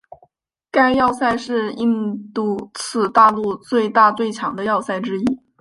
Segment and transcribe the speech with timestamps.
[0.71, 5.23] 该要塞是印度次大陆最大最强的要塞之一。